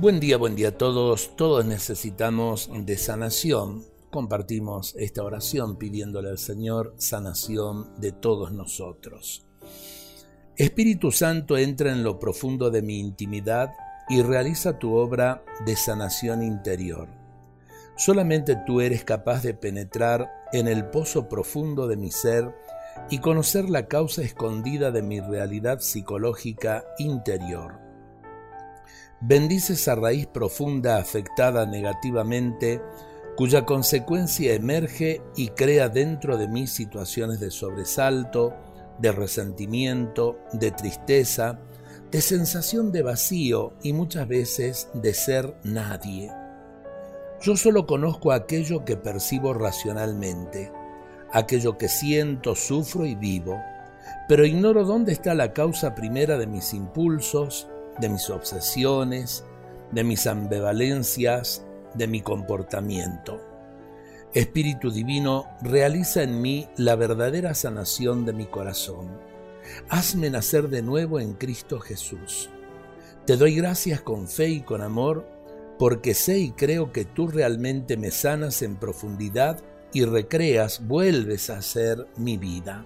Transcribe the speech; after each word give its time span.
Buen 0.00 0.20
día, 0.20 0.36
buen 0.36 0.54
día 0.54 0.68
a 0.68 0.78
todos. 0.78 1.34
Todos 1.34 1.64
necesitamos 1.64 2.70
de 2.72 2.96
sanación. 2.96 3.82
Compartimos 4.12 4.94
esta 4.96 5.24
oración 5.24 5.76
pidiéndole 5.76 6.28
al 6.28 6.38
Señor 6.38 6.94
sanación 6.98 8.00
de 8.00 8.12
todos 8.12 8.52
nosotros. 8.52 9.44
Espíritu 10.54 11.10
Santo 11.10 11.58
entra 11.58 11.90
en 11.90 12.04
lo 12.04 12.20
profundo 12.20 12.70
de 12.70 12.80
mi 12.80 13.00
intimidad 13.00 13.72
y 14.08 14.22
realiza 14.22 14.78
tu 14.78 14.94
obra 14.94 15.44
de 15.66 15.74
sanación 15.74 16.44
interior. 16.44 17.08
Solamente 17.96 18.56
tú 18.64 18.80
eres 18.80 19.02
capaz 19.02 19.42
de 19.42 19.54
penetrar 19.54 20.30
en 20.52 20.68
el 20.68 20.90
pozo 20.90 21.28
profundo 21.28 21.88
de 21.88 21.96
mi 21.96 22.12
ser 22.12 22.54
y 23.10 23.18
conocer 23.18 23.68
la 23.68 23.88
causa 23.88 24.22
escondida 24.22 24.92
de 24.92 25.02
mi 25.02 25.18
realidad 25.18 25.80
psicológica 25.80 26.84
interior 26.98 27.87
bendice 29.20 29.74
esa 29.74 29.94
raíz 29.94 30.26
profunda 30.26 30.98
afectada 30.98 31.66
negativamente 31.66 32.80
cuya 33.36 33.64
consecuencia 33.64 34.54
emerge 34.54 35.22
y 35.36 35.48
crea 35.48 35.88
dentro 35.88 36.36
de 36.36 36.48
mí 36.48 36.66
situaciones 36.66 37.38
de 37.38 37.52
sobresalto, 37.52 38.54
de 38.98 39.12
resentimiento, 39.12 40.40
de 40.52 40.72
tristeza, 40.72 41.60
de 42.10 42.20
sensación 42.20 42.90
de 42.90 43.02
vacío 43.02 43.74
y 43.82 43.92
muchas 43.92 44.26
veces 44.26 44.88
de 44.92 45.14
ser 45.14 45.54
nadie. 45.62 46.32
Yo 47.40 47.56
solo 47.56 47.86
conozco 47.86 48.32
aquello 48.32 48.84
que 48.84 48.96
percibo 48.96 49.54
racionalmente, 49.54 50.72
aquello 51.32 51.78
que 51.78 51.88
siento, 51.88 52.56
sufro 52.56 53.06
y 53.06 53.14
vivo, 53.14 53.60
pero 54.26 54.44
ignoro 54.44 54.84
dónde 54.84 55.12
está 55.12 55.34
la 55.34 55.52
causa 55.52 55.94
primera 55.94 56.38
de 56.38 56.48
mis 56.48 56.74
impulsos, 56.74 57.68
de 58.00 58.08
mis 58.08 58.30
obsesiones, 58.30 59.44
de 59.92 60.04
mis 60.04 60.26
ambivalencias, 60.26 61.64
de 61.94 62.06
mi 62.06 62.20
comportamiento. 62.20 63.40
Espíritu 64.34 64.90
Divino, 64.90 65.46
realiza 65.62 66.22
en 66.22 66.42
mí 66.42 66.68
la 66.76 66.96
verdadera 66.96 67.54
sanación 67.54 68.26
de 68.26 68.34
mi 68.34 68.46
corazón. 68.46 69.08
Hazme 69.88 70.30
nacer 70.30 70.68
de 70.68 70.82
nuevo 70.82 71.18
en 71.18 71.32
Cristo 71.32 71.80
Jesús. 71.80 72.50
Te 73.26 73.36
doy 73.36 73.54
gracias 73.56 74.00
con 74.02 74.28
fe 74.28 74.48
y 74.48 74.60
con 74.60 74.82
amor, 74.82 75.26
porque 75.78 76.14
sé 76.14 76.38
y 76.38 76.50
creo 76.52 76.92
que 76.92 77.04
tú 77.04 77.28
realmente 77.28 77.96
me 77.96 78.10
sanas 78.10 78.62
en 78.62 78.76
profundidad 78.76 79.58
y 79.92 80.04
recreas, 80.04 80.86
vuelves 80.86 81.48
a 81.48 81.62
ser 81.62 82.06
mi 82.16 82.36
vida. 82.36 82.84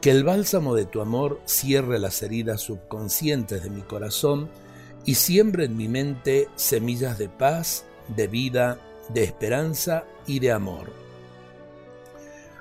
Que 0.00 0.10
el 0.10 0.24
bálsamo 0.24 0.74
de 0.74 0.86
tu 0.86 1.02
amor 1.02 1.42
cierre 1.44 1.98
las 1.98 2.22
heridas 2.22 2.62
subconscientes 2.62 3.62
de 3.62 3.68
mi 3.68 3.82
corazón 3.82 4.48
y 5.04 5.16
siembre 5.16 5.66
en 5.66 5.76
mi 5.76 5.88
mente 5.88 6.48
semillas 6.56 7.18
de 7.18 7.28
paz, 7.28 7.84
de 8.08 8.26
vida, 8.26 8.78
de 9.12 9.24
esperanza 9.24 10.04
y 10.26 10.38
de 10.38 10.52
amor. 10.52 10.90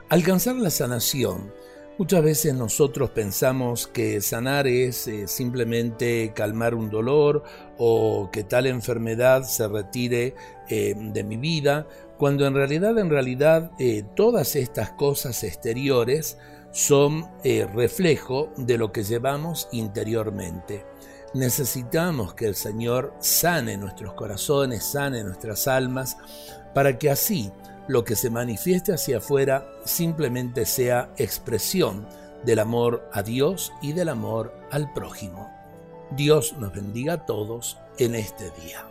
Alcanzar 0.09 0.57
la 0.57 0.69
sanación. 0.69 1.53
Muchas 1.97 2.23
veces 2.23 2.55
nosotros 2.55 3.09
pensamos 3.11 3.87
que 3.87 4.19
sanar 4.21 4.67
es 4.67 5.07
eh, 5.07 5.27
simplemente 5.27 6.33
calmar 6.35 6.75
un 6.75 6.89
dolor 6.89 7.43
o 7.77 8.29
que 8.31 8.43
tal 8.43 8.67
enfermedad 8.67 9.43
se 9.43 9.67
retire 9.67 10.35
eh, 10.69 10.93
de 10.97 11.23
mi 11.23 11.37
vida, 11.37 11.87
cuando 12.17 12.45
en 12.47 12.53
realidad, 12.53 12.97
en 12.97 13.09
realidad, 13.09 13.71
eh, 13.79 14.03
todas 14.15 14.55
estas 14.55 14.91
cosas 14.91 15.43
exteriores 15.43 16.37
son 16.71 17.29
eh, 17.43 17.67
reflejo 17.73 18.51
de 18.57 18.77
lo 18.77 18.91
que 18.91 19.03
llevamos 19.03 19.67
interiormente. 19.71 20.85
Necesitamos 21.33 22.33
que 22.33 22.47
el 22.47 22.55
Señor 22.55 23.13
sane 23.19 23.77
nuestros 23.77 24.13
corazones, 24.13 24.83
sane 24.83 25.23
nuestras 25.23 25.67
almas, 25.67 26.17
para 26.73 26.97
que 26.97 27.09
así 27.09 27.51
lo 27.87 28.03
que 28.03 28.15
se 28.15 28.29
manifieste 28.29 28.93
hacia 28.93 29.17
afuera 29.17 29.67
simplemente 29.83 30.65
sea 30.65 31.11
expresión 31.17 32.07
del 32.43 32.59
amor 32.59 33.09
a 33.13 33.23
Dios 33.23 33.71
y 33.81 33.93
del 33.93 34.09
amor 34.09 34.53
al 34.71 34.91
prójimo. 34.93 35.51
Dios 36.11 36.55
nos 36.57 36.73
bendiga 36.73 37.13
a 37.13 37.25
todos 37.25 37.77
en 37.97 38.15
este 38.15 38.45
día. 38.61 38.85